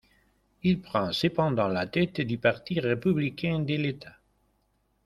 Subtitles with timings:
[0.63, 4.17] Il prend cependant la tête du Parti républicain de l'État.